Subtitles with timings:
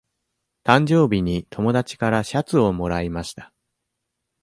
[0.63, 3.53] 誕生日に友達からシャツをもらいました。